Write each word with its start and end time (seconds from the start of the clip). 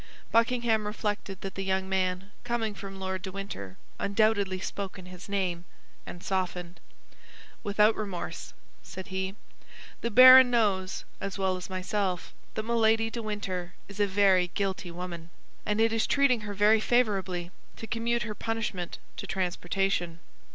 Buckingham 0.31 0.87
reflected 0.87 1.41
that 1.41 1.53
the 1.53 1.63
young 1.63 1.87
man, 1.87 2.31
coming 2.43 2.73
from 2.73 2.99
Lord 2.99 3.21
de 3.21 3.31
Winter, 3.31 3.77
undoubtedly 3.99 4.59
spoke 4.59 4.97
in 4.97 5.05
his 5.05 5.29
name, 5.29 5.63
and 6.07 6.23
softened. 6.23 6.79
"Without 7.63 7.93
remorse," 7.95 8.55
said 8.81 9.09
he. 9.09 9.35
"The 10.01 10.09
baron 10.09 10.49
knows, 10.49 11.05
as 11.19 11.37
well 11.37 11.55
as 11.55 11.69
myself, 11.69 12.33
that 12.55 12.63
Milady 12.65 13.11
de 13.11 13.21
Winter 13.21 13.75
is 13.87 13.99
a 13.99 14.07
very 14.07 14.47
guilty 14.47 14.89
woman, 14.89 15.29
and 15.67 15.79
it 15.79 15.93
is 15.93 16.07
treating 16.07 16.41
her 16.41 16.55
very 16.55 16.79
favorably 16.79 17.51
to 17.75 17.85
commute 17.85 18.23
her 18.23 18.33
punishment 18.33 18.97
to 19.17 19.27
transportation." 19.27 20.17